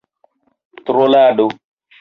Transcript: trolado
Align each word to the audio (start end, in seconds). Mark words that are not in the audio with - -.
trolado 0.85 1.47